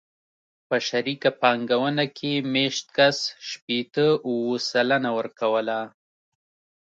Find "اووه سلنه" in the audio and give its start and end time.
4.27-5.09